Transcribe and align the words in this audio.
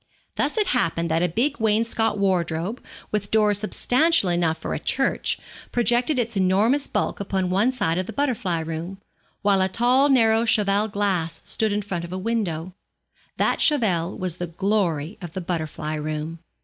Thus 0.35 0.57
it 0.57 0.65
happened 0.65 1.11
that 1.11 1.21
a 1.21 1.27
big 1.27 1.59
wainscot 1.59 2.17
wardrobe, 2.17 2.83
with 3.11 3.29
doors 3.29 3.59
substantial 3.59 4.31
enough 4.31 4.57
for 4.57 4.73
a 4.73 4.79
church, 4.79 5.37
projected 5.71 6.17
its 6.17 6.35
enormous 6.35 6.87
bulk 6.87 7.19
upon 7.19 7.51
one 7.51 7.71
side 7.71 7.99
of 7.99 8.07
the 8.07 8.11
butterfly 8.11 8.61
room, 8.61 8.97
while 9.43 9.61
a 9.61 9.69
tall 9.69 10.09
narrow 10.09 10.43
cheval 10.43 10.87
glass 10.87 11.43
stood 11.45 11.71
in 11.71 11.83
front 11.83 12.03
of 12.03 12.11
a 12.11 12.17
window. 12.17 12.73
That 13.37 13.59
cheval 13.61 14.17
was 14.17 14.37
the 14.37 14.47
glory 14.47 15.19
of 15.21 15.33
the 15.33 15.41
butterfly 15.41 15.93
room. 15.93 16.39